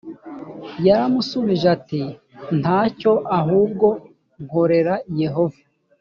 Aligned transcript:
yaramushubije 0.85 1.65
ati 1.75 2.01
nta 2.59 2.79
cyo 2.99 3.13
ahubwo 3.39 3.87
nkorera 4.43 4.93
yehova 5.21 5.61